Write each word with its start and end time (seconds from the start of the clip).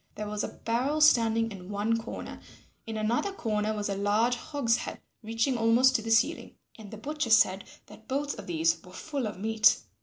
There 0.15 0.25
was 0.27 0.43
a 0.43 0.47
barrel 0.47 0.99
standing 0.99 1.51
in 1.51 1.69
one 1.69 1.95
corner; 2.01 2.41
in 2.87 2.97
another 2.97 3.31
corner 3.31 3.71
was 3.75 3.87
a 3.87 3.93
large 3.93 4.35
hogshead 4.35 4.99
reaching 5.21 5.59
almost 5.59 5.93
to 5.95 6.01
the 6.01 6.09
ceiling, 6.09 6.55
and 6.75 6.89
the 6.89 6.97
butcher 6.97 7.29
said 7.29 7.65
that 7.85 8.07
both 8.07 8.39
of 8.39 8.47
these 8.47 8.81
were 8.83 8.93
full 8.93 9.27
of 9.27 9.37
meat. 9.39 9.79